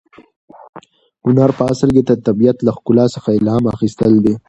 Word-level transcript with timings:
هنر 1.25 1.49
په 1.57 1.63
اصل 1.73 1.89
کې 1.95 2.01
د 2.05 2.11
طبیعت 2.27 2.57
له 2.63 2.71
ښکلا 2.77 3.05
څخه 3.15 3.29
الهام 3.39 3.63
اخیستل 3.75 4.13
دي. 4.25 4.33